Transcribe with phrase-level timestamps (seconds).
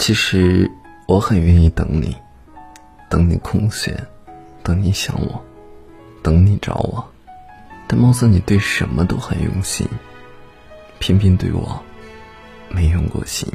[0.00, 0.68] 其实
[1.06, 2.16] 我很愿意等你
[3.10, 3.94] 等你空闲
[4.62, 5.44] 等你想我
[6.22, 7.06] 等你找我。
[7.86, 9.86] 但貌似你对什么都很用心
[10.98, 11.78] 偏偏对我
[12.70, 13.46] 没用过心。